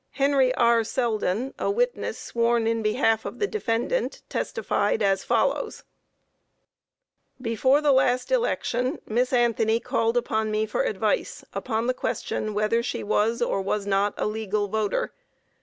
[0.13, 0.83] HENRY R.
[0.83, 5.83] SELDEN, a witness sworn in behalf of the defendant, testified as follows:
[7.39, 12.81] Before the last election, Miss Anthony called upon me for advice, upon the question whether
[12.81, 15.13] she was or was not a legal voter.